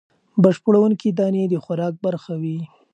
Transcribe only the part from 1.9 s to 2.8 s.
برخه وي.